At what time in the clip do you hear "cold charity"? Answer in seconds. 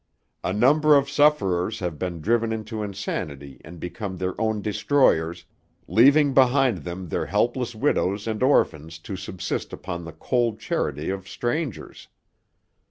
10.13-11.11